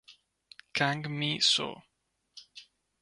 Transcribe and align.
Kang 0.73 1.05
Min-soo 1.13 1.77